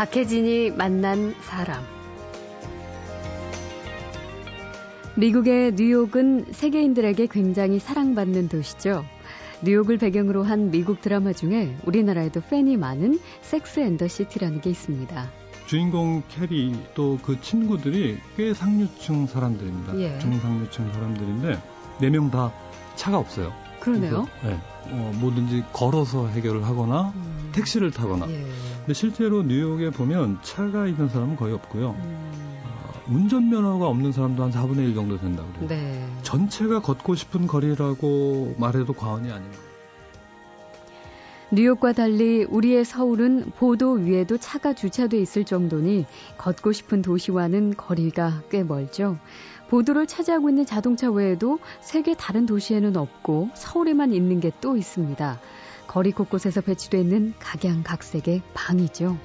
[0.00, 1.84] 박혜진이 만난 사람.
[5.14, 9.04] 미국의 뉴욕은 세계인들에게 굉장히 사랑받는 도시죠.
[9.62, 15.30] 뉴욕을 배경으로 한 미국 드라마 중에 우리나라에도 팬이 많은 섹스 앤더 시티라는 게 있습니다.
[15.66, 19.98] 주인공 캐리 또 그 친구들이 꽤 상류층 사람들입니다.
[20.00, 20.18] 예.
[20.18, 21.58] 중상류층 사람들인데
[22.00, 22.54] 네 명 다
[22.96, 23.52] 차가 없어요.
[23.80, 24.26] 그러네요.
[24.40, 24.60] 그래서, 네.
[24.92, 27.50] 어, 뭐든지 걸어서 해결을 하거나 음.
[27.52, 28.30] 택시를 타거나.
[28.30, 28.46] 예.
[28.78, 31.90] 근데 실제로 뉴욕에 보면 차가 있는 사람은 거의 없고요.
[31.90, 32.60] 음.
[32.64, 35.68] 어, 운전면허가 없는 사람도 한 4분의 1 정도 된다고 그래요.
[35.68, 36.06] 네.
[36.22, 39.70] 전체가 걷고 싶은 거리라고 말해도 과언이 아닌 거예요.
[41.52, 46.06] 뉴욕과 달리 우리의 서울은 보도 위에도 차가 주차돼 있을 정도니
[46.38, 49.18] 걷고 싶은 도시와는 거리가 꽤 멀죠.
[49.70, 55.40] 보도를 차지하고 있는 자동차 외에도 세계 다른 도시에는 없고 서울에만 있는 게 또 있습니다.
[55.86, 59.16] 거리 곳곳에서 배치되어 있는 각양각색의 방이죠.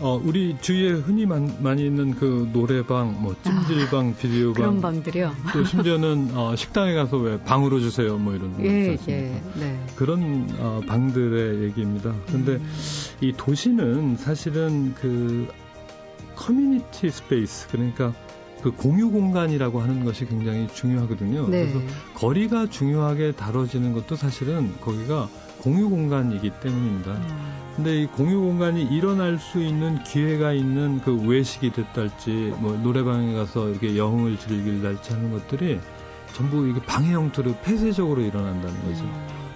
[0.00, 5.34] 어, 우리 주위에 흔히 많, 많이 있는 그 노래방, 뭐 찜질방, 비디오방, 아, 그런 방들이요.
[5.52, 8.96] 또 심지어는 어, 식당에 가서 왜 방으로 주세요, 뭐 이런 거 예?
[9.08, 9.84] 예, 네.
[9.96, 12.14] 그런 어, 방들의 얘기입니다.
[12.26, 12.72] 근데 음.
[13.20, 15.48] 이 도시는 사실은 그
[16.34, 18.14] community space 그러니까
[18.62, 21.48] 그 공유 공간이라고 하는 것이 굉장히 중요하거든요.
[21.48, 21.66] 네.
[21.66, 21.80] 그래서
[22.14, 27.12] 거리가 중요하게 다뤄지는 것도 사실은 거기가 공유 공간이기 때문입니다.
[27.12, 27.60] 음.
[27.76, 33.68] 근데 이 공유 공간이 일어날 수 있는 기회가 있는 그 외식이 됐달지 뭐 노래방에 가서
[33.68, 35.80] 이렇게 영을 즐길달지 하는 것들이
[36.32, 39.04] 전부 이게 방해 형태로 폐쇄적으로 일어난다는 거죠.
[39.04, 39.50] 음.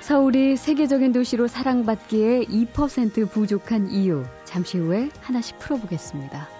[0.00, 4.24] 서울이 세계적인 도시로 사랑받기에 2% 부족한 이유.
[4.44, 6.55] 잠시 후에 하나씩 풀어보겠습니다.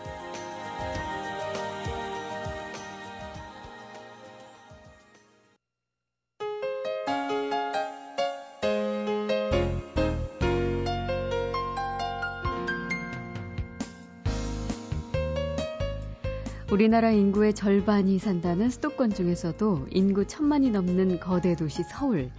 [16.76, 22.30] 우리나라 인구의 절반이 산다는 수도권 중에서도 인구 천만이 넘는 거대 도시 서울.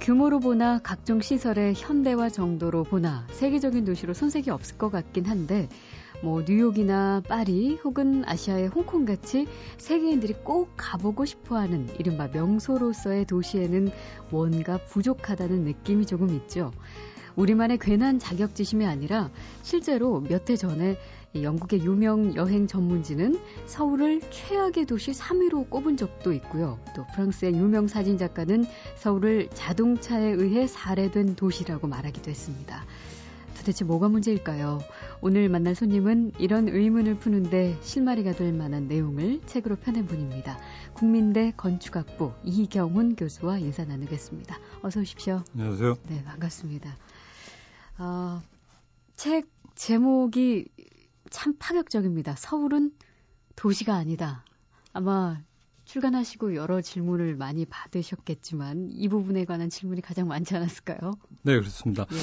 [0.00, 5.68] 규모로 보나 각종 시설의 현대화 정도로 보나 세계적인 도시로 손색이 없을 것 같긴 한데
[6.22, 13.90] 뭐 뉴욕이나 파리 혹은 아시아의 홍콩 같이 세계인들이 꼭 가보고 싶어 하는 이른바 명소로서의 도시에는
[14.30, 16.70] 뭔가 부족하다는 느낌이 조금 있죠.
[17.34, 19.30] 우리만의 괜한 자격지심이 아니라
[19.62, 20.96] 실제로 몇 해 전에 이
[21.34, 26.78] 영국의 유명 여행 전문지는 서울을 최악의 도시 3위로 꼽은 적도 있고요.
[26.94, 28.64] 또 프랑스의 유명 사진 작가는
[28.96, 32.84] 서울을 자동차에 의해 살해된 도시라고 말하기도 했습니다.
[33.56, 34.78] 도대체 뭐가 문제일까요?
[35.20, 40.56] 오늘 만날 손님은 이런 의문을 푸는데 실마리가 될 만한 내용을 책으로 펴낸 분입니다.
[40.94, 44.56] 국민대 건축학부 이경훈 교수와 인사 나누겠습니다.
[44.82, 45.42] 어서 오십시오.
[45.54, 45.96] 안녕하세요.
[46.08, 46.96] 네, 반갑습니다.
[47.98, 48.40] 어,
[49.16, 50.68] 책 제목이
[51.30, 52.34] 참 파격적입니다.
[52.36, 52.92] 서울은
[53.56, 54.44] 도시가 아니다.
[54.92, 55.40] 아마
[55.86, 61.14] 출간하시고 여러 질문을 많이 받으셨겠지만 이 부분에 관한 질문이 가장 많지 않았을까요?
[61.42, 62.06] 네, 그렇습니다.
[62.10, 62.16] 예.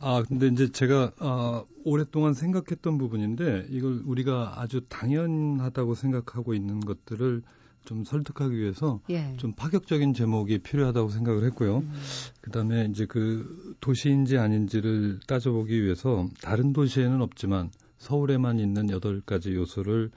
[0.00, 7.42] 아, 근데 이제 제가 아, 오랫동안 생각했던 부분인데 이걸 우리가 아주 당연하다고 생각하고 있는 것들을
[7.84, 9.36] 좀 설득하기 위해서 예.
[9.36, 11.78] 좀 파격적인 제목이 필요하다고 생각을 했고요.
[11.78, 11.92] 음,
[12.40, 20.10] 그다음에 이제 그 도시인지 아닌지를 따져보기 위해서 다른 도시에는 없지만 서울에만 있는 여덟 가지 요소를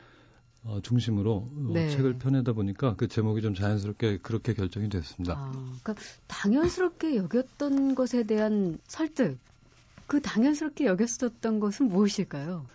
[0.63, 1.89] 어, 중심으로 어, 네.
[1.89, 5.35] 책을 펴내다 보니까 그 제목이 좀 자연스럽게 그렇게 결정이 됐습니다.
[5.37, 5.95] 아, 그러니까
[6.27, 9.37] 당연스럽게 여겼던 것에 대한 설득.
[10.07, 12.65] 그 당연스럽게 여겼었던 것은 무엇일까요?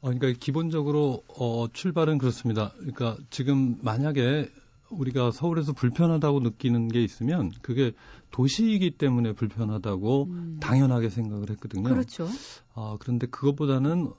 [0.00, 2.72] 어, 그러니까 기본적으로 어, 출발은 그렇습니다.
[2.76, 4.50] 그러니까 지금 만약에
[4.90, 7.92] 우리가 서울에서 불편하다고 느끼는 게 있으면 그게
[8.30, 10.58] 도시이기 때문에 불편하다고 음.
[10.60, 11.84] 당연하게 생각을 했거든요.
[11.84, 12.28] 그렇죠.
[12.74, 14.12] 아, 그런데 그것보다는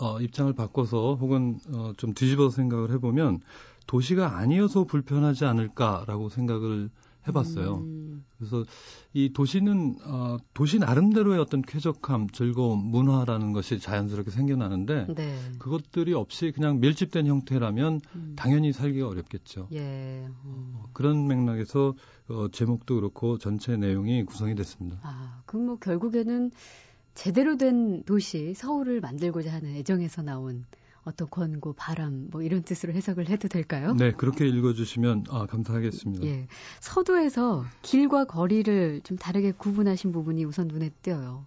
[0.00, 3.40] 어, 입장을 바꿔서 혹은 어, 좀 뒤집어서 생각을 해보면
[3.86, 6.90] 도시가 아니어서 불편하지 않을까라고 생각을
[7.28, 7.78] 해봤어요.
[7.78, 8.64] 음, 그래서
[9.12, 15.38] 이 도시는 어, 도시 나름대로의 어떤 쾌적함, 즐거움, 문화라는 것이 자연스럽게 생겨나는데 네.
[15.58, 19.68] 그것들이 없이 그냥 밀집된 형태라면 음, 당연히 살기가 어렵겠죠.
[19.72, 20.28] 예.
[20.44, 20.74] 음.
[20.94, 21.94] 그런 맥락에서
[22.28, 24.98] 어, 제목도 그렇고 전체 내용이 구성이 됐습니다.
[25.02, 26.50] 아, 그럼 뭐 결국에는
[27.14, 30.64] 제대로 된 도시 서울을 만들고자 하는 애정에서 나온
[31.02, 33.94] 어떤 권고, 바람 뭐 이런 뜻으로 해석을 해도 될까요?
[33.94, 36.26] 네, 그렇게 읽어주시면 아, 감사하겠습니다.
[36.26, 36.46] 예.
[36.80, 41.46] 서도에서 길과 거리를 좀 다르게 구분하신 부분이 우선 눈에 띄어요.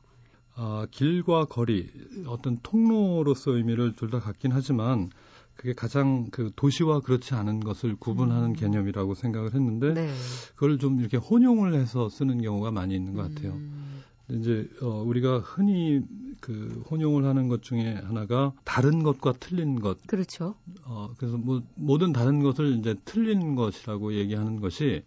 [0.56, 1.90] 아, 길과 거리,
[2.28, 5.10] 어떤 통로로서 의미를 둘다 갖긴 하지만
[5.56, 8.54] 그게 가장 그 도시와 그렇지 않은 것을 구분하는 음.
[8.54, 10.14] 개념이라고 생각을 했는데 네.
[10.56, 13.54] 그걸 좀 이렇게 혼용을 해서 쓰는 경우가 많이 있는 것 같아요.
[13.54, 16.02] 음, 이제 어, 우리가 흔히
[16.40, 20.02] 그 혼용을 하는 것 중에 하나가 다른 것과 틀린 것.
[20.08, 20.56] 그렇죠.
[20.84, 25.04] 어, 그래서 뭐 모든 다른 것을 이제 틀린 것이라고 얘기하는 것이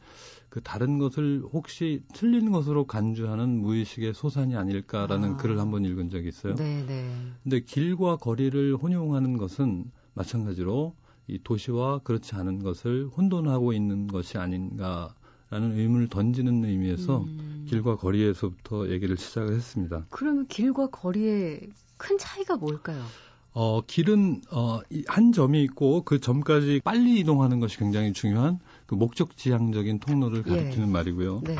[0.48, 5.36] 그 다른 것을 혹시 틀린 것으로 간주하는 무의식의 소산이 아닐까라는 아.
[5.36, 6.54] 글을 한번 읽은 적이 있어요.
[6.54, 7.10] 네, 네.
[7.42, 10.94] 근데 길과 거리를 혼용하는 것은 마찬가지로
[11.26, 15.14] 이 도시와 그렇지 않은 것을 혼돈하고 있는 것이 아닌가
[15.50, 17.66] 라는 의문을 던지는 의미에서 음.
[17.68, 20.06] 길과 거리에서부터 얘기를 시작을 했습니다.
[20.10, 23.02] 그러면 길과 거리의 큰 차이가 뭘까요?
[23.52, 29.36] 어, 길은 어, 한 점이 있고 그 점까지 빨리 이동하는 것이 굉장히 중요한 그 목적
[29.36, 30.50] 지향적인 통로를 예.
[30.50, 30.92] 가리키는 예.
[30.92, 31.40] 말이고요.
[31.44, 31.56] 네.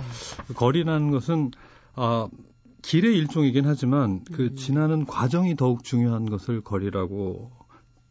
[0.46, 1.52] 그 거리라는 것은
[1.94, 2.28] 어,
[2.82, 4.56] 길의 일종이긴 하지만 그 음.
[4.56, 7.50] 지나는 과정이 더욱 중요한 것을 거리라고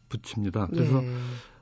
[0.08, 0.66] 붙입니다.
[0.66, 1.08] 그래서 예.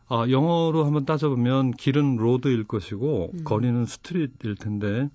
[0.09, 3.45] 아, 영어로 한번 따져보면 길은 로드일 것이고 음.
[3.45, 5.09] 거리는 스트릿일 텐데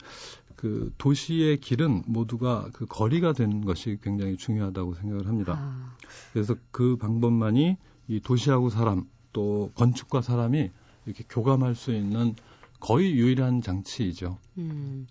[0.55, 5.55] 그 도시의 길은 모두가 그 거리가 되는 것이 굉장히 중요하다고 생각을 합니다.
[5.57, 5.95] 아.
[6.33, 7.77] 그래서 그 방법만이
[8.07, 10.71] 이 도시하고 사람 또 건축과 사람이
[11.05, 12.35] 이렇게 교감할 수 있는
[12.79, 14.37] 거의 유일한 장치이죠.
[14.57, 15.07] 음.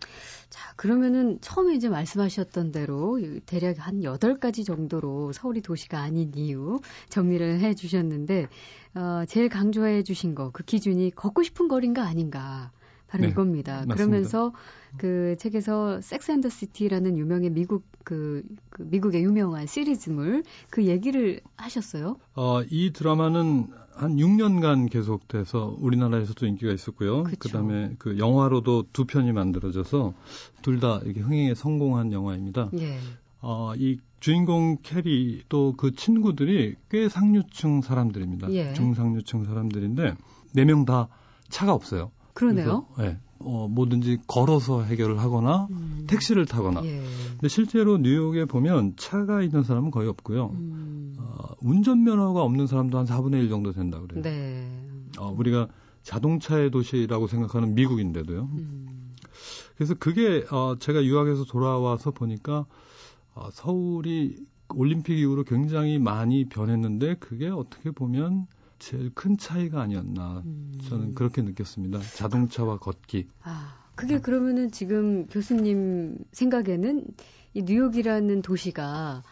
[0.49, 6.81] 자, 그러면은 처음에 이제 말씀하셨던 대로 대략 한 8가지 정도로 서울이 도시가 아닌 이유
[7.11, 8.49] 정리를 해 주셨는데,
[8.95, 12.73] 어, 제일 강조해 주신 거, 그 기준이 걷고 싶은 거리인가 아닌가.
[13.09, 13.73] 바로 네, 이겁니다.
[13.87, 13.95] 맞습니다.
[13.95, 14.53] 그러면서
[14.99, 22.17] 그 책에서 섹스 앤더 시티라는 유명의 미국 그, 그, 미국의 유명한 시리즈물 그 얘기를 하셨어요?
[22.35, 27.25] 어, 이 드라마는 한 6년간 계속돼서 우리나라에서도 인기가 있었고요.
[27.25, 27.37] 그쵸.
[27.41, 30.15] 그다음에 그 영화로도 두 편이 만들어져서
[30.63, 32.71] 둘 다 이렇게 흥행에 성공한 영화입니다.
[32.79, 32.99] 예.
[33.41, 38.51] 어, 이 주인공 캐리 또 그 친구들이 꽤 상류층 사람들입니다.
[38.53, 38.73] 예.
[38.75, 40.15] 중상류층 사람들인데
[40.55, 41.09] 네 명 다
[41.49, 42.11] 차가 없어요.
[42.39, 42.87] 그러네요.
[42.95, 43.19] 그래서, 네.
[43.41, 46.05] 어, 뭐든지 걸어서 해결을 하거나 음.
[46.07, 46.85] 택시를 타거나.
[46.85, 47.03] 예.
[47.33, 50.51] 근데 실제로 뉴욕에 보면 차가 있는 사람은 거의 없고요.
[50.55, 51.17] 음.
[51.19, 54.23] 어, 운전면허가 없는 사람도 한 4분의 1 정도 된다 그래요.
[54.23, 54.69] 네.
[55.19, 55.69] 어, 우리가
[56.05, 58.49] 자동차의 도시라고 생각하는 미국인데도요.
[58.53, 59.15] 음.
[59.77, 62.67] 그래서 그게 어, 제가 유학에서 돌아와서 보니까
[63.35, 64.37] 어, 서울이
[64.75, 68.47] 올림픽 이후로 굉장히 많이 변했는데 그게 어떻게 보면
[68.79, 70.79] 제일 큰 차이가 아니었나 음.
[70.89, 72.01] 저는 그렇게 느꼈습니다.
[72.17, 73.27] 자동차와 걷기.
[73.43, 77.05] 아, 그게 그러면은 지금 교수님 생각에는
[77.55, 79.23] 이 뉴욕이라는 도시가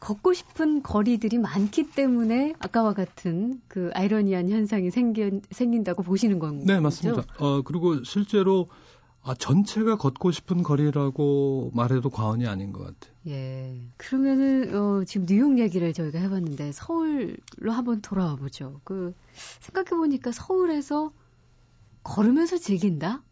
[0.00, 6.64] 걷고 싶은 거리들이 많기 때문에 아까와 같은 그 아이러니한 현상이 생긴, 생긴다고 보시는 건가요?
[6.66, 7.24] 네, 맞습니다.
[7.38, 8.68] 어, 그리고 실제로
[9.28, 13.14] 아, 전체가 걷고 싶은 거리라고 말해도 과언이 아닌 것 같아요.
[13.26, 13.90] 예.
[13.98, 17.36] 그러면은, 어, 지금 뉴욕 얘기를 저희가 해봤는데, 서울로
[17.72, 18.80] 한번 돌아와 보죠.
[18.84, 19.14] 그,
[19.60, 21.12] 생각해보니까 서울에서
[22.02, 23.22] 걸으면서 즐긴다?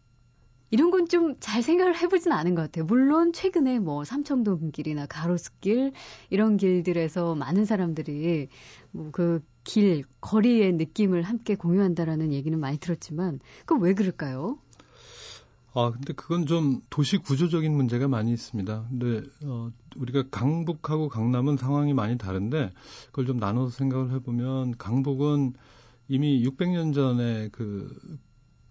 [0.71, 2.85] 이런 건 좀 잘 생각을 해보진 않은 것 같아요.
[2.85, 5.93] 물론, 최근에 뭐, 삼청동 길이나 가로수길,
[6.31, 8.49] 이런 길들에서 많은 사람들이,
[8.91, 14.59] 뭐, 그, 길, 거리의 느낌을 함께 공유한다라는 얘기는 많이 들었지만, 그 왜 그럴까요?
[15.77, 18.87] 아, 근데 그건 좀 도시 구조적인 문제가 많이 있습니다.
[18.89, 22.73] 근데 어, 우리가 강북하고 강남은 상황이 많이 다른데
[23.09, 25.53] 그걸 좀 나눠서 생각을 해보면 강북은
[26.09, 27.95] 이미 600년 전에 그,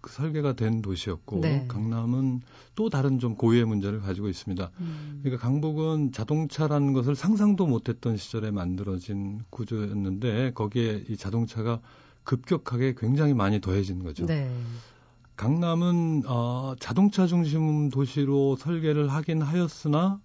[0.00, 1.66] 그 설계가 된 도시였고 네.
[1.68, 2.40] 강남은
[2.74, 4.72] 또 다른 좀 고유의 문제를 가지고 있습니다.
[4.80, 5.20] 음.
[5.22, 11.80] 그러니까 강북은 자동차라는 것을 상상도 못했던 시절에 만들어진 구조였는데 거기에 이 자동차가
[12.24, 14.26] 급격하게 굉장히 많이 더해진 거죠.
[14.26, 14.50] 네.
[15.36, 20.20] 강남은 어, 자동차 중심 도시로 설계를 하긴 하였으나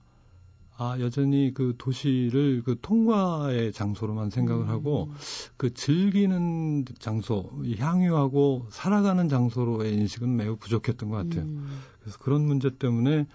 [0.78, 4.70] 아, 여전히 그 도시를 그 통과의 장소로만 생각을 음.
[4.70, 5.12] 하고
[5.58, 11.44] 그 즐기는 장소, 향유하고 살아가는 장소로의 인식은 매우 부족했던 것 같아요.
[11.44, 11.80] 음.
[12.00, 13.28] 그래서 그런 문제 때문에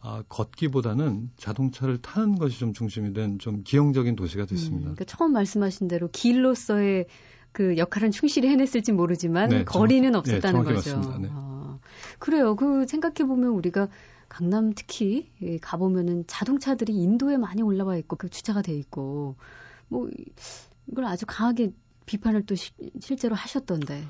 [0.00, 4.90] 아, 걷기보다는 자동차를 타는 것이 좀 중심이 된 좀 기형적인 도시가 됐습니다.
[4.90, 7.06] 음, 그러니까 처음 말씀하신 대로 길로서의
[7.52, 11.18] 그 역할은 충실히 해냈을지 모르지만 네, 거리는 정, 네, 없었다는 네, 거죠.
[11.20, 11.28] 네.
[11.30, 11.78] 아,
[12.18, 12.56] 그래요.
[12.56, 13.88] 그 생각해 보면 우리가
[14.28, 15.30] 강남 특히
[15.60, 19.36] 가 보면은 자동차들이 인도에 많이 올라와 있고 그 주차가 돼 있고
[19.88, 20.08] 뭐
[20.86, 21.72] 이걸 아주 강하게
[22.06, 24.02] 비판을 또 시, 실제로 하셨던데.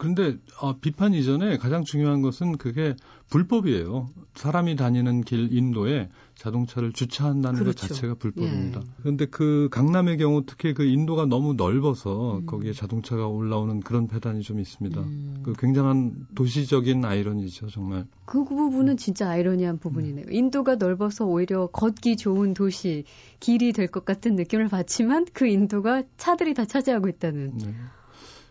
[0.00, 2.96] 그런데 어, 비판 이전에 가장 중요한 것은 그게
[3.28, 4.08] 불법이에요.
[4.34, 7.86] 사람이 다니는 길 인도에 자동차를 주차한다는 그렇죠.
[7.86, 8.80] 것 자체가 불법입니다.
[8.82, 8.90] 예.
[9.02, 12.46] 그런데 그 강남의 경우 특히 그 인도가 너무 넓어서 음.
[12.46, 14.98] 거기에 자동차가 올라오는 그런 배단이 좀 있습니다.
[15.02, 15.42] 음.
[15.42, 18.06] 그 굉장한 도시적인 아이러니죠, 정말.
[18.24, 20.24] 그 부분은 진짜 아이러니한 부분이네요.
[20.28, 20.32] 음.
[20.32, 23.04] 인도가 넓어서 오히려 걷기 좋은 도시,
[23.38, 27.58] 길이 될 것 같은 느낌을 받지만 그 인도가 차들이 다 차지하고 있다는.
[27.58, 27.74] 네.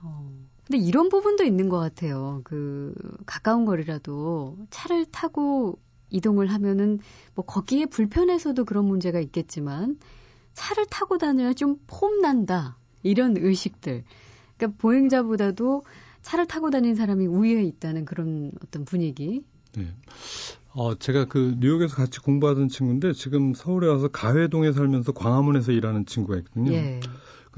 [0.03, 0.38] 어.
[0.69, 2.41] 근데 이런 부분도 있는 것 같아요.
[2.43, 2.93] 그
[3.25, 5.79] 가까운 거리라도 차를 타고
[6.11, 6.99] 이동을 하면은
[7.33, 9.97] 뭐 거기에 불편해서도 그런 문제가 있겠지만
[10.53, 12.77] 차를 타고 다녀야 좀 폼난다.
[13.01, 14.03] 이런 의식들.
[14.57, 15.83] 그러니까 보행자보다도
[16.21, 19.43] 차를 타고 다니는 사람이 우위에 있다는 그런 어떤 분위기.
[19.75, 19.95] 네.
[20.73, 26.37] 어, 제가 그 뉴욕에서 같이 공부하던 친구인데 지금 서울에 와서 가회동에 살면서 광화문에서 일하는 친구가
[26.39, 26.73] 있거든요.
[26.73, 26.99] 예.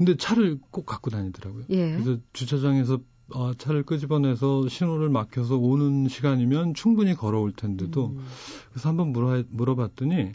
[0.04, 1.64] 근데 차를 꼭 갖고 다니더라고요.
[1.70, 1.92] 예.
[1.92, 3.00] 그래서 주차장에서
[3.34, 8.24] 어, 차를 끄집어내서 신호를 막혀서 오는 시간이면 충분히 걸어올 텐데도 음.
[8.70, 10.32] 그래서 한번 물어, 물어봤더니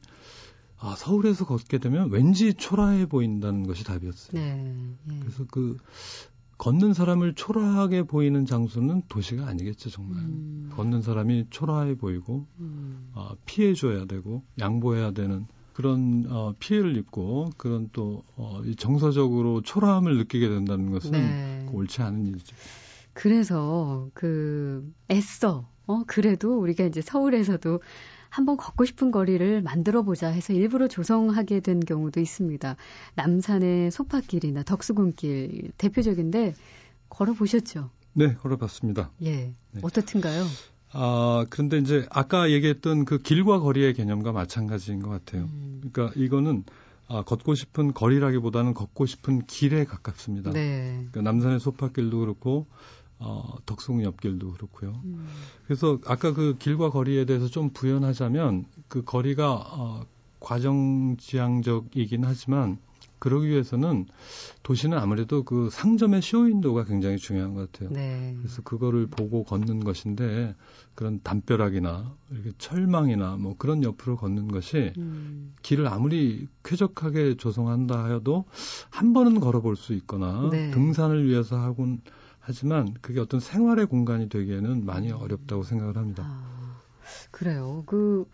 [0.79, 4.41] 아, 서울에서 걷게 되면 왠지 초라해 보인다는 것이 답이었어요.
[4.41, 5.19] 네, 예.
[5.19, 5.77] 그래서 그
[6.57, 10.23] 걷는 사람을 초라하게 보이는 장소는 도시가 아니겠죠, 정말.
[10.23, 10.71] 음.
[10.73, 13.11] 걷는 사람이 초라해 보이고, 음.
[13.13, 15.45] 어, 피해줘야 되고, 양보해야 되는
[15.77, 21.69] 그런 어, 피해를 입고, 그런 또 어, 정서적으로 초라함을 느끼게 된다는 것은 네.
[21.71, 22.55] 옳지 않은 일이죠.
[23.13, 27.79] 그래서 그 애써, 어, 그래도 우리가 이제 서울에서도
[28.29, 32.75] 한번 걷고 싶은 거리를 만들어 보자 해서 일부러 조성하게 된 경우도 있습니다.
[33.13, 36.55] 남산의 소파길이나 덕수궁길 대표적인데
[37.07, 37.91] 걸어 보셨죠?
[38.13, 39.11] 네, 걸어봤습니다.
[39.21, 39.79] 예, 네.
[39.83, 40.43] 어떻든가요?
[40.99, 45.43] 아, 그런데 이제 아까 얘기했던 그 길과 거리의 개념과 마찬가지인 것 같아요.
[45.43, 45.91] 음.
[45.91, 46.63] 그러니까 이거는
[47.07, 50.51] 아, 걷고 싶은 거리라기보다는 걷고 싶은 길에 가깝습니다.
[50.51, 51.05] 네.
[51.11, 52.65] 그러니까 남산의 소파길도 그렇고
[53.19, 54.99] 어, 덕숭 옆길도 그렇고요.
[55.05, 55.27] 음.
[55.65, 60.05] 그래서 아까 그 길과 거리에 대해서 좀 부연하자면 그 거리가 어,
[60.39, 62.79] 과정지향적이긴 하지만
[63.19, 64.05] 그러기 위해서는
[64.63, 67.89] 도시는 아무래도 그 상점의 쇼윈도가 굉장히 중요한 것 같아요.
[67.91, 68.35] 네.
[68.37, 70.55] 그래서 그거를 보고 걷는 것인데
[70.95, 75.53] 그런 담벼락이나 이렇게 철망이나 뭐 그런 옆으로 걷는 것이 음.
[75.61, 78.45] 길을 아무리 쾌적하게 조성한다 하여도
[78.89, 80.71] 한 번은 걸어볼 수 있거나 네.
[80.71, 82.01] 등산을 위해서 하곤
[82.39, 86.23] 하지만 그게 어떤 생활의 공간이 되기에는 많이 어렵다고 생각을 합니다.
[86.25, 86.77] 아,
[87.29, 87.83] 그래요.
[87.85, 88.25] 그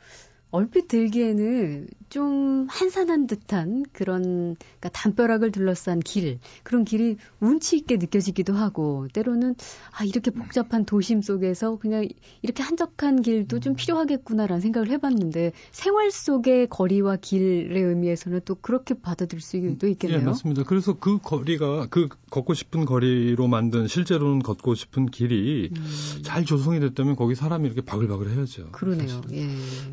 [0.54, 8.54] 얼핏 들기에는 좀 한산한 듯한 그런 그러니까 담벼락을 둘러싼 길 그런 길이 운치 있게 느껴지기도
[8.54, 9.56] 하고 때로는
[9.98, 12.08] 아 이렇게 복잡한 도심 속에서 그냥
[12.44, 19.42] 이렇게 한적한 길도 좀 필요하겠구나라는 생각을 해봤는데 생활 속의 거리와 길의 의미에서는 또 그렇게 받아들일
[19.42, 20.20] 수도 있겠네요.
[20.20, 20.62] 예, 맞습니다.
[20.66, 26.22] 그래서 그 거리가 그 걷고 싶은 거리로 만든 실제로는 걷고 싶은 길이 음.
[26.22, 28.72] 잘 조성이 됐다면 거기 사람이 이렇게 바글바글 해야죠.
[28.72, 29.08] 그러네요.
[29.08, 29.38] 사실.
[29.38, 29.48] 예.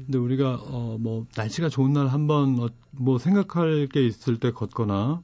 [0.04, 5.22] 근데 우리가 어 뭐 날씨가 좋은 날 한번 어, 뭐 생각할 게 있을 때 걷거나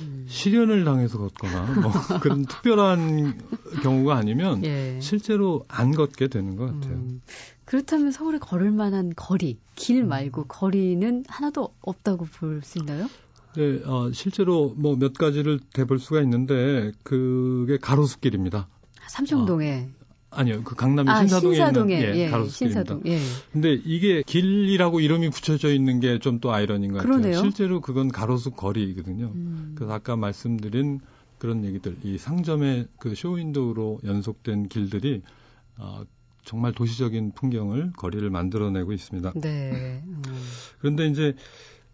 [0.00, 0.26] 음.
[0.28, 1.90] 실현을 당해서 걷거나 뭐
[2.22, 3.38] 그런 특별한
[3.82, 4.98] 경우가 아니면 예.
[5.00, 6.94] 실제로 안 걷게 되는 것 같아요.
[6.94, 7.22] 음.
[7.64, 10.08] 그렇다면 서울에 걸을 만한 거리, 길 음.
[10.08, 10.44] 말고 음.
[10.48, 13.08] 거리는 하나도 없다고 볼 수 있나요?
[13.56, 18.68] 네, 어, 실제로 뭐 몇 가지를 대볼 수가 있는데 그게 가로수길입니다.
[19.08, 19.88] 삼청동에.
[19.92, 19.99] 어,
[20.30, 22.80] 아니요, 그 강남의 아, 신사동에, 신사동에 있는 예, 예, 가로수길입니다.
[22.94, 23.18] 신사동, 예.
[23.52, 27.32] 근데 이게 길이라고 이름이 붙여져 있는 게 좀 또 아이러니인 것 그러네요.
[27.32, 27.42] 같아요.
[27.42, 29.32] 실제로 그건 가로수 거리거든요.
[29.34, 29.72] 음.
[29.74, 31.00] 그래서 아까 말씀드린
[31.38, 35.22] 그런 얘기들, 이 상점의 그 쇼윈도우로 연속된 길들이
[35.78, 36.02] 어,
[36.44, 39.32] 정말 도시적인 풍경을 거리를 만들어내고 있습니다.
[39.36, 40.02] 네.
[40.06, 40.22] 음.
[40.80, 41.34] 그런데 이제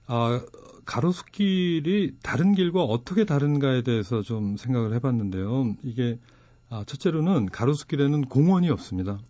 [0.06, 0.40] 아,
[0.84, 5.74] 가로수길이 다른 길과 어떻게 다른가에 대해서 좀 생각을 해봤는데요.
[5.82, 6.18] 이게
[6.68, 9.20] 아, 첫째로는 가로수길에는 공원이 없습니다.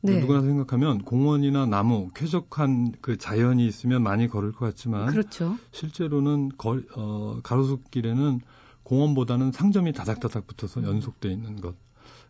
[0.00, 0.20] 네.
[0.20, 5.56] 누구나 생각하면 공원이나 나무, 쾌적한 그 자연이 있으면 많이 걸을 것 같지만 그렇죠.
[5.72, 8.40] 실제로는 거, 어, 가로수길에는
[8.84, 11.74] 공원보다는 상점이 다닥다닥 붙어서 연속돼 있는 것.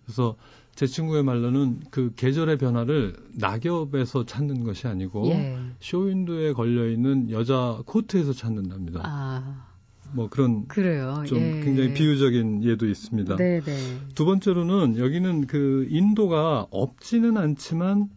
[0.05, 0.37] 그래서
[0.75, 5.59] 제 친구의 말로는 그 계절의 변화를 낙엽에서 찾는 것이 아니고 예.
[5.81, 9.03] 쇼윈도에 걸려 있는 여자 코트에서 찾는답니다.
[9.05, 9.68] 아.
[10.13, 11.23] 뭐 그런 그래요.
[11.27, 11.61] 좀 예.
[11.63, 13.37] 굉장히 비유적인 예도 있습니다.
[13.37, 13.61] 네네.
[13.61, 13.99] 네.
[14.15, 18.09] 두 번째로는 여기는 그 인도가 없지는 않지만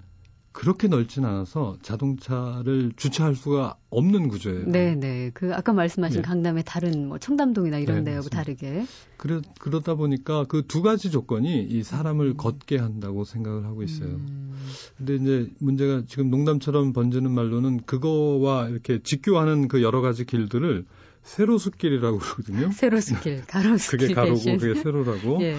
[0.54, 4.66] 그렇게 넓진 않아서 자동차를 주차할 수가 없는 구조예요.
[4.68, 5.32] 네, 네.
[5.34, 6.28] 그 아까 말씀하신 네.
[6.28, 8.86] 강남의 다른 뭐 청담동이나 이런 네, 데하고 다르게.
[9.16, 12.38] 그래 그러다 보니까 그 두 가지 조건이 이 사람을 음.
[12.38, 14.10] 걷게 한다고 생각을 하고 있어요.
[14.10, 14.54] 음.
[14.98, 20.86] 근데 이제 문제가 지금 농담처럼 번지는 말로는 그거와 이렇게 직교하는 그 여러 가지 길들을
[21.24, 22.72] 세로숲길이라고 그러거든요.
[22.72, 24.00] 세로숲길, 가로숲길.
[24.00, 25.42] 그게 가로고 그게 세로라고.
[25.44, 25.58] 예.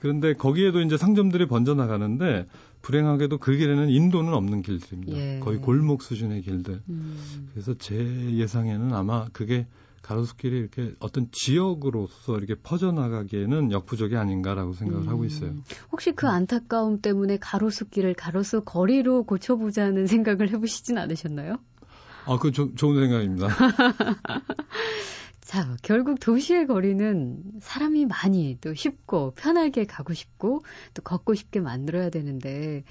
[0.00, 2.46] 그런데 거기에도 이제 상점들이 번져 나가는데
[2.82, 5.16] 불행하게도 그 길에는 인도는 없는 길들입니다.
[5.16, 5.40] 예.
[5.40, 6.80] 거의 골목 수준의 길들.
[6.88, 7.48] 음.
[7.52, 9.66] 그래서 제 예상에는 아마 그게
[10.02, 15.08] 가로수길이 이렇게 어떤 지역으로서 이렇게 퍼져나가기에는 역부족이 아닌가라고 생각을 음.
[15.08, 15.54] 하고 있어요.
[15.92, 21.58] 혹시 그 안타까움 때문에 가로수길을 가로수 거리로 고쳐보자는 생각을 해보시진 않으셨나요?
[22.26, 23.48] 아, 그 조, 좋은 생각입니다.
[25.40, 30.62] 자, 결국 도시의 거리는 사람이 많이 또 쉽고 편하게 가고 싶고
[30.94, 32.84] 또 걷고 싶게 만들어야 되는데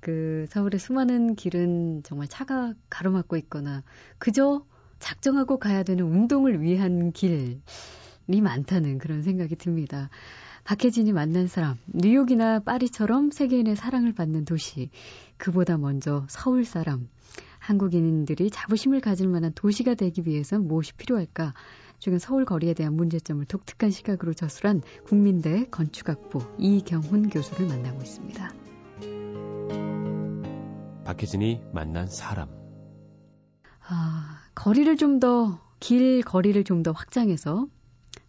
[0.00, 3.82] 그 서울의 수많은 길은 정말 차가 가로막고 있거나
[4.18, 4.66] 그저
[4.98, 7.60] 작정하고 가야 되는 운동을 위한 길이
[8.26, 10.10] 많다는 그런 생각이 듭니다.
[10.64, 14.90] 박혜진이 만난 사람, 뉴욕이나 파리처럼 세계인의 사랑을 받는 도시,
[15.36, 17.08] 그보다 먼저 서울 사람,
[17.62, 21.54] 한국인들이 자부심을 가질 만한 도시가 되기 위해선 무엇이 필요할까?
[22.00, 28.52] 최근 서울 거리에 대한 문제점을 독특한 시각으로 저술한 국민대 건축학부 이경훈 교수를 만나고 있습니다.
[31.04, 32.48] 박혜진이 만난 사람.
[33.88, 37.68] 아, 거리를 좀 더, 길 거리를 좀 더 확장해서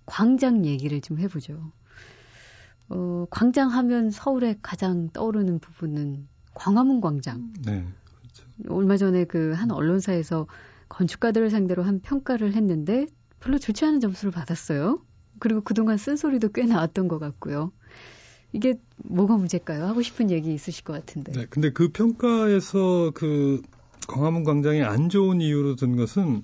[0.06, 1.72] 광장 얘기를 좀 해보죠.
[2.90, 7.52] 어, 광장 하면 서울에 가장 떠오르는 부분은 광화문 광장.
[7.66, 7.84] 네.
[8.70, 10.48] 얼마 전에 그 한 언론사에서
[10.90, 13.08] 건축가들을 상대로 한 평가를 했는데
[13.40, 15.02] 별로 좋지 않은 점수를 받았어요.
[15.40, 17.72] 그리고 그동안 쓴소리도 꽤 나왔던 것 같고요.
[18.52, 19.86] 이게 뭐가 문제일까요?
[19.86, 21.32] 하고 싶은 얘기 있으실 것 같은데.
[21.32, 23.62] 네, 근데 그 평가에서 그
[24.08, 26.44] 광화문 광장이 안 좋은 이유로 든 것은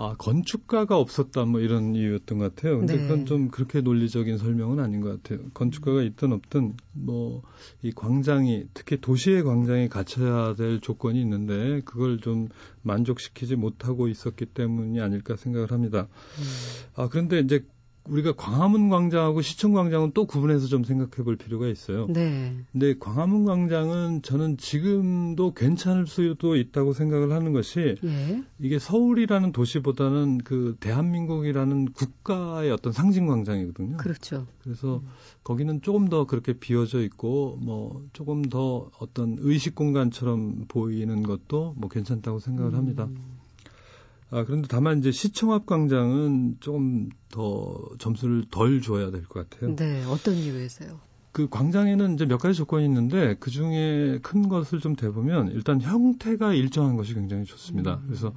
[0.00, 2.78] 아, 건축가가 없었다 뭐 이런 이유였던 것 같아요.
[2.78, 3.02] 근데 네.
[3.02, 5.48] 그건 좀 그렇게 논리적인 설명은 아닌 것 같아요.
[5.54, 7.42] 건축가가 있든 없든 뭐
[7.82, 12.48] 이 광장이 특히 도시의 광장이 갖춰야 될 조건이 있는데 그걸 좀
[12.82, 16.08] 만족시키지 못하고 있었기 때문이 아닐까 생각을 합니다.
[16.38, 16.44] 음.
[16.96, 17.64] 아, 그런데 이제
[18.08, 22.06] 우리가 광화문 광장하고 시청 광장은 또 구분해서 좀 생각해 볼 필요가 있어요.
[22.08, 22.56] 네.
[22.72, 28.42] 근데 광화문 광장은 저는 지금도 괜찮을 수도 있다고 생각을 하는 것이 예.
[28.58, 33.98] 이게 서울이라는 도시보다는 그 대한민국이라는 국가의 어떤 상징 광장이거든요.
[33.98, 34.46] 그렇죠.
[34.62, 35.08] 그래서 음.
[35.44, 41.88] 거기는 조금 더 그렇게 비어져 있고 뭐 조금 더 어떤 의식 공간처럼 보이는 것도 뭐
[41.88, 43.04] 괜찮다고 생각을 합니다.
[43.04, 43.37] 음.
[44.30, 49.74] 아, 그런데 다만 이제 시청 앞 광장은 조금 더 점수를 덜 줘야 될 것 같아요.
[49.76, 51.00] 네, 어떤 이유에서요?
[51.32, 56.52] 그 광장에는 이제 몇 가지 조건이 있는데 그 중에 큰 것을 좀 대보면 일단 형태가
[56.54, 57.96] 일정한 것이 굉장히 좋습니다.
[57.96, 58.04] 음.
[58.06, 58.32] 그래서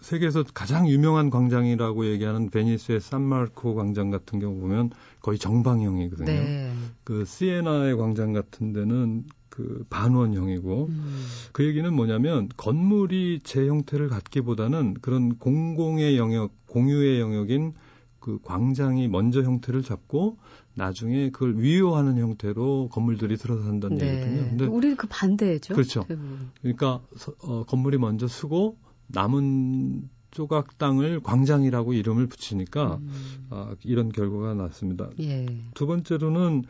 [0.00, 6.26] 세계에서 가장 유명한 광장이라고 얘기하는 베니스의 산마르코 광장 같은 경우 보면 거의 정방형이거든요.
[6.26, 6.72] 네.
[7.04, 9.24] 그 시에나의 광장 같은 데는
[9.56, 11.24] 그 반원형이고 음.
[11.52, 17.72] 그 얘기는 뭐냐면 건물이 제 형태를 갖기보다는 그런 공공의 영역, 공유의 영역인
[18.20, 20.36] 그 광장이 먼저 형태를 잡고
[20.74, 24.10] 나중에 그걸 위요하는 형태로 건물들이 들어선다는 네.
[24.10, 24.48] 얘기거든요.
[24.50, 25.72] 근데 우리는 그 반대죠.
[25.72, 26.04] 그렇죠.
[26.06, 26.50] 대부분.
[26.60, 27.00] 그러니까
[27.42, 33.46] 어, 건물이 먼저 쓰고 남은 조각 땅을 광장이라고 이름을 붙이니까 음.
[33.48, 35.08] 아, 이런 결과가 났습니다.
[35.18, 35.46] 예.
[35.72, 36.64] 두 번째로는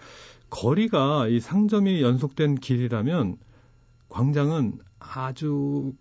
[0.51, 3.37] 거리가 이 상점이 연속된 길이라면
[4.09, 5.93] 광장은 아주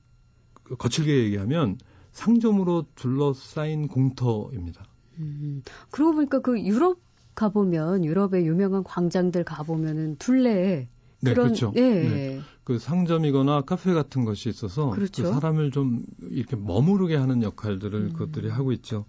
[0.77, 1.77] 거칠게 얘기하면
[2.11, 4.85] 상점으로 둘러싸인 공터입니다.
[5.19, 6.99] 음, 그러고 보니까 그 유럽
[7.35, 10.87] 가보면 유럽의 유명한 광장들 가보면은 둘레에
[11.21, 11.73] 네, 그런, 그렇죠.
[11.75, 11.81] 예.
[11.81, 12.41] 네.
[12.63, 15.23] 그 상점이거나 카페 같은 것이 있어서 그 그렇죠.
[15.23, 18.13] 그 사람을 좀 이렇게 머무르게 하는 역할들을 음.
[18.13, 19.05] 그것들이 하고 있죠.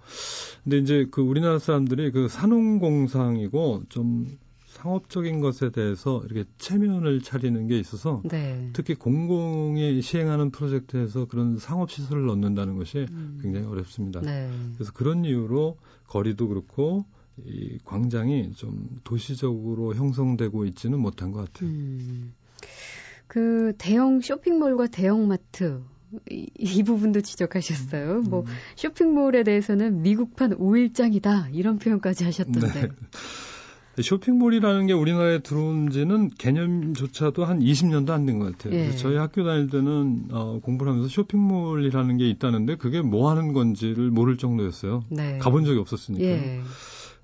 [0.65, 4.27] 근데 이제 그 우리나라 사람들이 그 산업공상이고 좀
[4.77, 8.71] 상업적인 것에 대해서 이렇게 체면을 차리는 게 있어서 네.
[8.73, 13.39] 특히 공공이 시행하는 프로젝트에서 그런 상업 시설을 넣는다는 것이 음.
[13.43, 14.21] 굉장히 어렵습니다.
[14.21, 14.51] 네.
[14.75, 17.07] 그래서 그런 이유로 거리도 그렇고
[17.45, 21.71] 이 광장이 좀 도시적으로 형성되고 있지는 못한 것 같아요.
[21.71, 22.35] 음.
[23.27, 25.83] 그 대형 쇼핑몰과 대형마트
[26.31, 28.07] 이, 이 부분도 지적하셨어요.
[28.07, 28.31] 뭐 음.
[28.31, 28.45] 뭐
[28.77, 32.83] 쇼핑몰에 대해서는 미국판 오일장이다 이런 표현까지 하셨던데.
[32.83, 32.89] 네.
[34.03, 38.75] 쇼핑몰이라는 게 우리나라에 들어온 지는 개념조차도 한 20년도 안 된 것 같아요.
[38.79, 38.91] 예.
[38.93, 44.37] 저희 학교 다닐 때는 어, 공부를 하면서 쇼핑몰이라는 게 있다는데 그게 뭐 하는 건지를 모를
[44.37, 45.05] 정도였어요.
[45.11, 45.39] 네.
[45.39, 46.25] 가본 적이 없었으니까.
[46.25, 46.61] 예.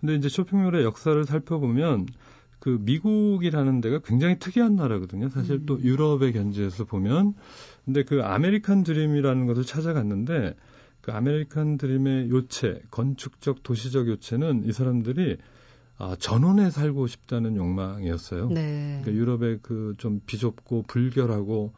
[0.00, 2.06] 근데 이제 쇼핑몰의 역사를 살펴보면
[2.58, 5.28] 그 미국이라는 데가 굉장히 특이한 나라거든요.
[5.28, 5.66] 사실 음.
[5.66, 7.34] 또 유럽의 견지에서 보면
[7.84, 10.54] 근데 그 아메리칸 드림이라는 것을 찾아갔는데
[11.00, 15.36] 그 아메리칸 드림의 요체, 건축적 도시적 요체는 이 사람들이
[16.02, 18.48] 아, 전원에 살고 싶다는 욕망이었어요.
[18.48, 18.98] 네.
[19.02, 21.72] 그러니까 유럽의 그 좀 비좁고 불결하고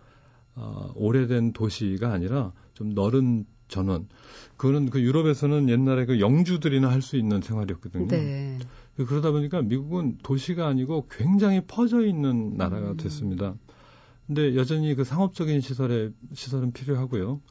[0.55, 4.09] 아, 오래된 도시가 아니라 좀 넓은 전원.
[4.57, 8.09] 그거는 그 유럽에서는 옛날에 그 영주들이나 할 수 있는 생활이었거든요.
[8.09, 8.59] 네.
[8.97, 12.97] 그러다 보니까 미국은 도시가 아니고 굉장히 퍼져 있는 나라가 음.
[12.97, 13.55] 됐습니다.
[14.27, 17.43] 근데 여전히 그 상업적인 시설에 시설은 필요하고요.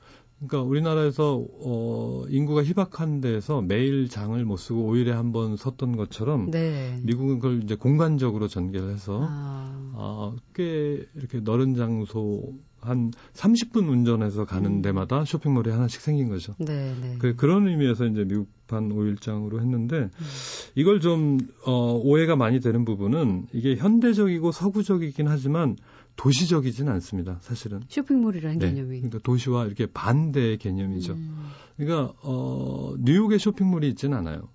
[0.48, 6.52] 그러니까 우리나라에서 어 인구가 희박한 데에서 매일 장을 못 쓰고 5일에 한 번 섰던 것처럼
[6.52, 7.00] 네.
[7.04, 9.92] 미국은 그걸 이제 공간적으로 전개를 해서 아.
[9.96, 12.54] 어, 꽤 이렇게 넓은 장소
[12.84, 14.82] 한 30분 운전해서 가는 음.
[14.82, 16.56] 데마다 쇼핑몰이 하나씩 생긴 거죠.
[16.60, 17.16] 네, 네.
[17.20, 20.10] 그, 그런 의미에서 이제 미국판 5일장으로 했는데 음.
[20.76, 25.76] 이걸 좀 어, 오해가 많이 되는 부분은 이게 현대적이고 서구적이긴 하지만
[26.16, 27.40] 도시적이진 않습니다.
[27.42, 27.82] 사실은.
[27.88, 28.68] 쇼핑몰이라는 네.
[28.68, 28.98] 개념이.
[28.98, 31.14] 그러니까 도시와 이렇게 반대의 개념이죠.
[31.14, 31.50] 음.
[31.78, 34.50] 그러니까 어, 뉴욕에 쇼핑몰이 있지는 않아요.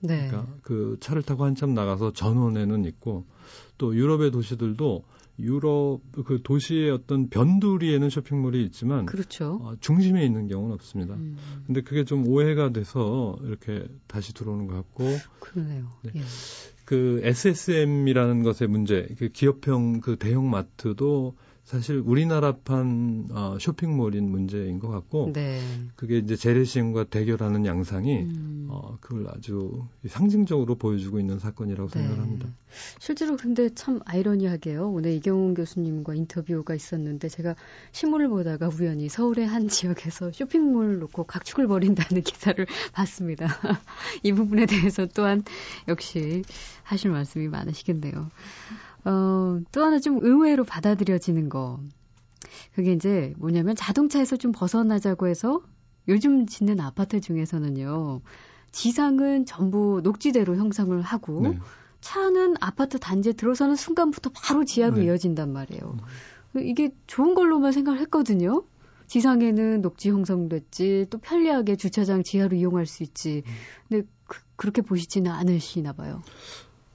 [0.00, 0.28] 네.
[0.28, 3.26] 그러니까 그 차를 타고 한참 나가서 전원에는 있고
[3.78, 5.04] 또 유럽의 도시들도
[5.40, 9.58] 유럽 그 도시의 어떤 변두리에는 쇼핑몰이 있지만 그렇죠.
[9.62, 11.14] 어, 중심에 있는 경우는 없습니다.
[11.14, 15.04] 음, 근데 그게 좀 오해가 돼서 이렇게 다시 들어오는 것 같고
[15.40, 15.92] 그러네요.
[16.02, 16.12] 네.
[16.16, 16.20] 예.
[16.84, 21.36] 그 SSM이라는 것의 문제, 그 기업형 그 대형 마트도
[21.70, 25.60] 사실 우리나라판 어, 쇼핑몰인 문제인 것 같고 네.
[25.94, 28.66] 그게 이제 재래시장과 대결하는 양상이 음.
[28.68, 32.00] 어, 그걸 아주 상징적으로 보여주고 있는 사건이라고 네.
[32.00, 32.48] 생각을 합니다.
[32.98, 34.90] 실제로 근데 참 아이러니하게요.
[34.90, 37.54] 오늘 이경훈 교수님과 인터뷰가 있었는데 제가
[37.92, 43.46] 신문을 보다가 우연히 서울의 한 지역에서 쇼핑몰 놓고 각축을 벌인다는 기사를 봤습니다.
[44.24, 45.44] 이 부분에 대해서 또한
[45.86, 46.42] 역시
[46.82, 48.28] 하실 말씀이 많으시겠네요.
[49.04, 51.80] 어, 또 하나 좀 의외로 받아들여지는 거.
[52.74, 55.62] 그게 이제 뭐냐면 자동차에서 좀 벗어나자고 해서
[56.08, 58.20] 요즘 짓는 아파트 중에서는요.
[58.72, 61.58] 지상은 전부 녹지대로 형성을 하고 네.
[62.00, 65.04] 차는 아파트 단지에 들어서는 순간부터 바로 지하로 네.
[65.04, 65.98] 이어진단 말이에요.
[66.56, 68.64] 이게 좋은 걸로만 생각을 했거든요.
[69.06, 73.42] 지상에는 녹지 형성됐지, 또 편리하게 주차장 지하로 이용할 수 있지.
[73.88, 74.06] 근데
[74.56, 76.22] 그, 렇게 보시지는 않으시나 봐요.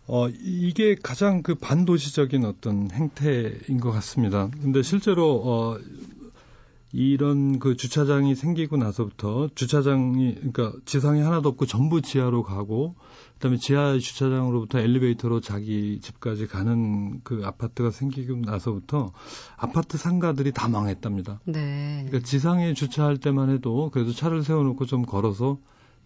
[0.08, 4.50] 어, 이게 가장 그 반도시적인 어떤 행태인 것 같습니다.
[4.62, 5.78] 근데 실제로, 어,
[6.92, 12.96] 이런 그 주차장이 생기고 나서부터 주차장이, 그러니까 지상에 하나도 없고 전부 지하로 가고,
[13.34, 19.12] 그 다음에 지하 주차장으로부터 엘리베이터로 자기 집까지 가는 그 아파트가 생기고 나서부터
[19.58, 21.42] 아파트 상가들이 다 망했답니다.
[21.46, 22.06] 네.
[22.08, 25.58] 그러니까 지상에 주차할 때만 해도 그래도 차를 세워놓고 좀 걸어서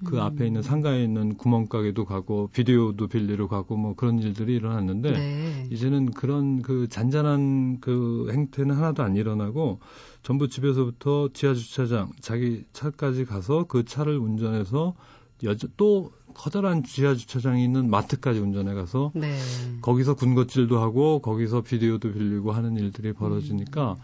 [0.05, 0.21] 그 음.
[0.21, 5.67] 앞에 있는 상가에 있는 구멍가게도 가고 비디오도 빌리러 가고 뭐 그런 일들이 일어났는데 네.
[5.71, 9.79] 이제는 그런 그 잔잔한 그 행태는 하나도 안 일어나고
[10.23, 14.95] 전부 집에서부터 지하 주차장 자기 차까지 가서 그 차를 운전해서
[15.43, 19.37] 여저 또 커다란 지하 주차장이 있는 마트까지 운전해 가서 네.
[19.81, 23.97] 거기서 군것질도 하고 거기서 비디오도 빌리고 하는 일들이 벌어지니까 음.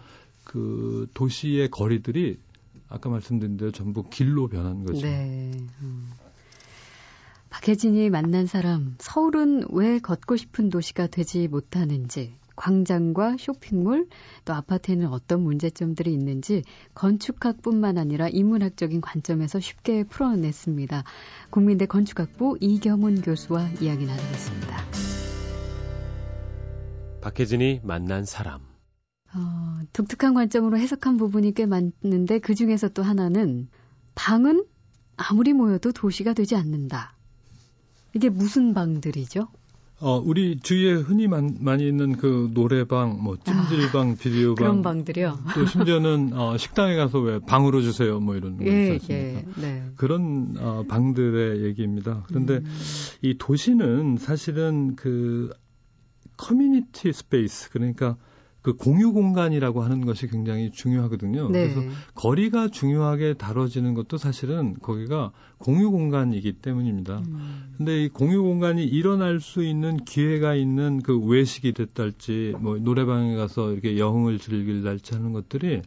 [0.44, 2.38] 그 도시의 거리들이
[2.88, 5.00] 아까 말씀드린 대로 전부 길로 변한 거죠.
[5.00, 5.50] 네.
[5.80, 6.10] 음.
[7.50, 14.08] 박혜진이 만난 사람, 서울은 왜 걷고 싶은 도시가 되지 못하는지, 광장과 쇼핑몰,
[14.44, 21.04] 또 아파트에는 어떤 문제점들이 있는지 건축학뿐만 아니라 인문학적인 관점에서 쉽게 풀어냈습니다.
[21.50, 24.76] 국민대 건축학부 이겸훈 교수와 이야기 나누겠습니다.
[27.20, 28.75] 박혜진이 만난 사람.
[29.36, 33.68] 어, 독특한 관점으로 해석한 부분이 꽤 많은데 그 중에서 또 하나는
[34.14, 34.64] 방은
[35.16, 37.14] 아무리 모여도 도시가 되지 않는다.
[38.14, 39.48] 이게 무슨 방들이죠?
[39.98, 45.38] 어, 우리 주위에 흔히 많, 많이 있는 그 노래방, 뭐 찜질방, 비디오방, 아, 그런 방들이요.
[45.54, 49.14] 또 심지어는 어, 식당에 가서 왜 방으로 주세요, 뭐 이런 거 있지 예, 않습니까?
[49.14, 49.90] 예, 네.
[49.96, 52.24] 그런 어, 방들의 얘기입니다.
[52.28, 52.78] 그런데 음,
[53.22, 55.50] 이 도시는 사실은 그
[56.36, 58.16] community space 그러니까
[58.66, 61.50] 그 공유 공간이라고 하는 것이 굉장히 중요하거든요.
[61.50, 61.72] 네.
[61.72, 67.22] 그래서 거리가 중요하게 다뤄지는 것도 사실은 거기가 공유 공간이기 때문입니다.
[67.28, 73.36] 음, 근데 이 공유 공간이 일어날 수 있는 기회가 있는 그 외식이 됐달지 뭐 노래방에
[73.36, 75.82] 가서 이렇게 여흥을 즐길달지 하는 것들이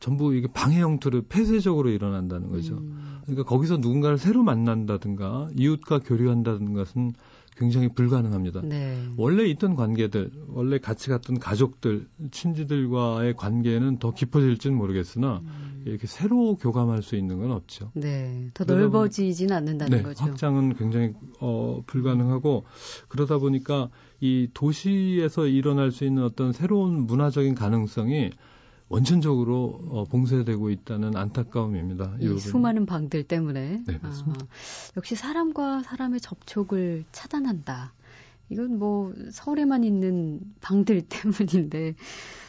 [0.00, 2.78] 전부 이게 방해 형태로 폐쇄적으로 일어난다는 거죠.
[2.78, 7.12] 음, 그러니까 거기서 누군가를 새로 만난다든가 이웃과 교류한다는 것은
[7.56, 8.62] 굉장히 불가능합니다.
[8.62, 9.08] 네.
[9.16, 16.56] 원래 있던 관계들, 원래 같이 갔던 가족들, 친지들과의 관계는 더 깊어질지는 모르겠으나 음, 이렇게 새로
[16.56, 17.90] 교감할 수 있는 건 없죠.
[17.94, 18.50] 네.
[18.54, 20.24] 더 넓어지진 않는다는 네, 거죠.
[20.24, 22.64] 확장은 굉장히 어, 불가능하고
[23.08, 28.30] 그러다 보니까 이 도시에서 일어날 수 있는 어떤 새로운 문화적인 가능성이
[28.92, 32.16] 원천적으로 어, 봉쇄되고 있다는 안타까움입니다.
[32.20, 32.38] 이 이.
[32.38, 34.44] 수많은 방들 때문에 네, 맞습니다.
[34.44, 34.48] 아,
[34.98, 37.94] 역시 사람과 사람의 접촉을 차단한다.
[38.50, 41.94] 이건 뭐 서울에만 있는 방들 때문인데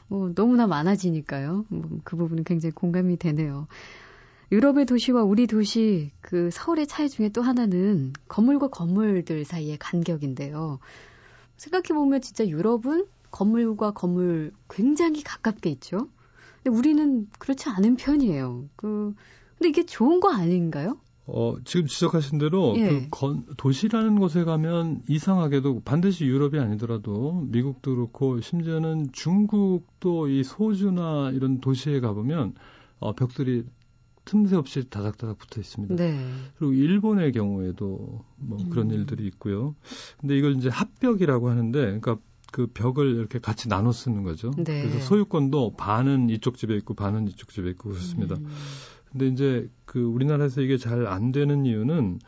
[0.09, 1.65] 뭐 너무나 많아지니까요.
[1.69, 3.67] 뭐 그 부분은 굉장히 공감이 되네요.
[4.51, 10.79] 유럽의 도시와 우리 도시 그 서울의 차이 중에 또 하나는 건물과 건물들 사이의 간격인데요.
[11.55, 16.09] 생각해 보면 진짜 유럽은 건물과 건물 굉장히 가깝게 있죠.
[16.63, 18.69] 근데 우리는 그렇지 않은 편이에요.
[18.75, 19.13] 그
[19.57, 20.97] 근데 이게 좋은 거 아닌가요?
[21.25, 22.87] 어, 지금 지적하신 대로 예.
[22.87, 31.31] 그 건, 도시라는 곳에 가면 이상하게도 반드시 유럽이 아니더라도 미국도 그렇고 심지어는 중국도 이 소주나
[31.33, 32.55] 이런 도시에 가보면
[32.99, 33.63] 어, 벽들이
[34.25, 35.95] 틈새 없이 다닥다닥 붙어 있습니다.
[35.95, 36.17] 네.
[36.57, 38.95] 그리고 일본의 경우에도 뭐 그런 음.
[38.95, 39.75] 일들이 있고요.
[40.19, 42.17] 근데 이걸 이제 합벽이라고 하는데, 그러니까
[42.53, 44.51] 그 벽을 이렇게 같이 나눠 쓰는 거죠.
[44.57, 44.83] 네.
[44.83, 48.35] 그래서 소유권도 반은 이쪽 집에 있고 반은 이쪽 집에 있고 그렇습니다.
[48.35, 48.45] 음.
[49.11, 52.19] 근데 이제 그 우리나라에서 이게 잘 안 되는 이유는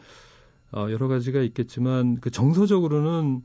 [0.72, 3.44] 어, 여러 가지가 있겠지만 그 정서적으로는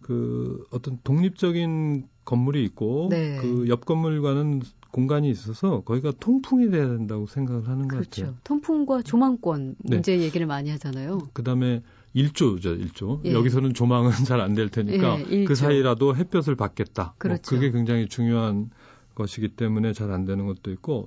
[0.00, 3.36] 그 어떤 독립적인 건물이 있고 네.
[3.36, 8.26] 그옆 건물과는 공간이 있어서 거기가 통풍이 돼야 된다고 생각을 하는 것 같아요.
[8.26, 8.34] 그렇죠.
[8.44, 9.96] 통풍과 조망권 네.
[9.96, 11.28] 문제 얘기를 많이 하잖아요.
[11.34, 11.82] 그다음에
[12.14, 13.20] 일조죠, 일조.
[13.24, 13.32] 예.
[13.32, 15.44] 여기서는 조망은 잘 안 될 테니까 예.
[15.44, 17.14] 그 사이라도 햇볕을 받겠다.
[17.18, 17.54] 그렇죠.
[17.54, 18.70] 뭐 그게 굉장히 중요한
[19.14, 21.06] 것이기 때문에 잘 안 되는 것도 있고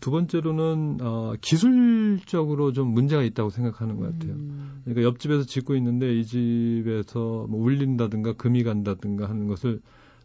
[0.00, 4.32] 두 번째로는 어, 기술적으로 좀 문제가 있다고 생각하는 것 같아요.
[4.34, 4.80] 음.
[4.84, 9.80] 그러니까 옆집에서 짓고 있는데 이 집에서 뭐 울린다든가 금이 간다든가 하는 것을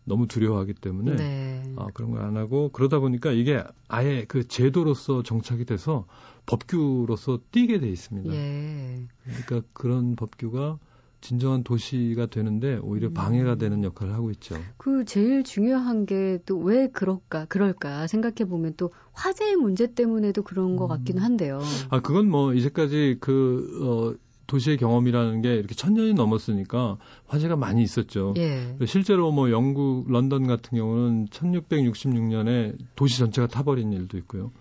[0.05, 1.63] 너무 두려워하기 때문에 네.
[1.77, 6.05] 아, 그런 걸 안 하고 그러다 보니까 이게 아예 그 제도로서 정착이 돼서
[6.49, 8.33] 법규로서 띄게 돼 있습니다.
[8.33, 9.07] 예.
[9.23, 10.79] 그러니까 그런 법규가
[11.21, 13.13] 진정한 도시가 되는데 오히려 음.
[13.13, 14.55] 방해가 되는 역할을 하고 있죠.
[14.77, 20.75] 그 제일 중요한 게 또 왜 그럴까, 그럴까 생각해 보면 또 화재의 문제 때문에도 그런
[20.75, 20.89] 것 음.
[20.89, 21.59] 같기는 한데요.
[21.89, 27.83] 아 그건 뭐 이제까지 그 어, 도시의 경험이라는 게 이렇게 천 년이 넘었으니까 화재가 많이
[27.83, 28.33] 있었죠.
[28.37, 28.75] 예.
[28.87, 34.51] 실제로 뭐 영국 런던 같은 경우는 1666년에 도시 전체가 타버린 일도 있고요.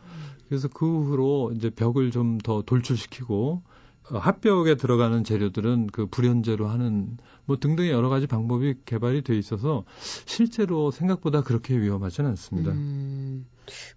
[0.48, 3.62] 그래서 그 후로 이제 벽을 좀 더 돌출시키고
[4.11, 9.84] 어, 합벽에 들어가는 재료들은 그 불연제로 하는 뭐 등등의 여러 가지 방법이 개발이 돼 있어서
[10.26, 12.72] 실제로 생각보다 그렇게 위험하지는 않습니다.
[12.72, 13.46] 음,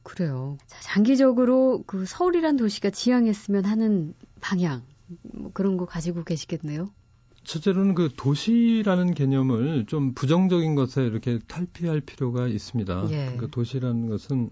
[0.04, 0.58] 그래요.
[0.68, 4.84] 자, 장기적으로 그 서울이란 도시가 지향했으면 하는 방향
[5.34, 6.90] 뭐 그런 거 가지고 계시겠네요.
[7.44, 13.08] 첫째로는 그 도시라는 개념을 좀 부정적인 것에 이렇게 탈피할 필요가 있습니다.
[13.10, 13.16] 예.
[13.26, 14.52] 그러니까 도시라는 것은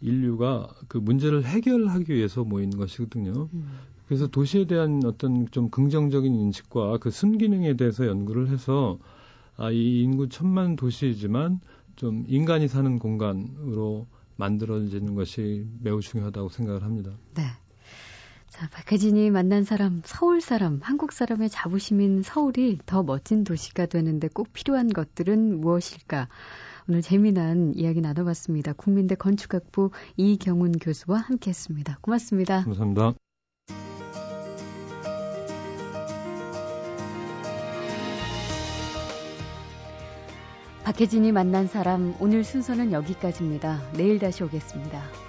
[0.00, 3.48] 인류가 그 문제를 해결하기 위해서 모인 것이거든요.
[3.52, 3.68] 음.
[4.06, 8.98] 그래서 도시에 대한 어떤 좀 긍정적인 인식과 그 순기능에 대해서 연구를 해서
[9.56, 11.60] 아, 이 인구 천만 도시이지만
[11.96, 14.06] 좀 인간이 사는 공간으로
[14.36, 17.10] 만들어지는 것이 매우 중요하다고 생각을 합니다.
[17.34, 17.42] 네.
[18.48, 24.52] 자, 박혜진이 만난 사람, 서울 사람, 한국 사람의 자부심인 서울이 더 멋진 도시가 되는데 꼭
[24.52, 26.28] 필요한 것들은 무엇일까?
[26.88, 28.72] 오늘 재미난 이야기 나눠봤습니다.
[28.72, 31.98] 국민대 건축학부 이경훈 교수와 함께했습니다.
[32.00, 32.64] 고맙습니다.
[32.64, 33.12] 감사합니다.
[40.84, 43.92] 박혜진이 만난 사람, 오늘 순서는 여기까지입니다.
[43.92, 45.27] 내일 다시 오겠습니다.